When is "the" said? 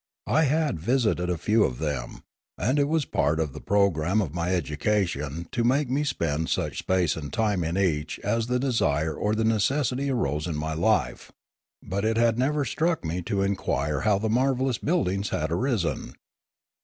3.53-3.61, 8.47-8.57, 9.35-9.43, 14.17-14.27